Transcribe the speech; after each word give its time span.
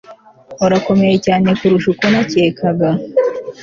Urakomeye 0.65 1.15
cyane 1.25 1.47
kurusha 1.59 1.87
uko 1.93 2.05
nacyekaga 2.11 2.89